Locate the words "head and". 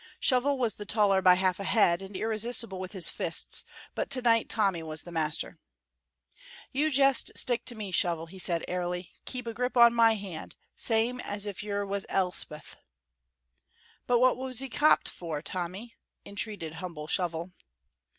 1.63-2.17